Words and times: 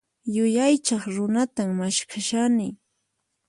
Yuyaychaq 0.35 1.03
runatan 1.15 1.69
maskhashani. 1.79 2.67